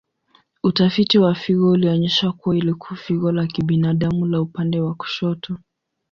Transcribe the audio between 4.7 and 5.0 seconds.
wa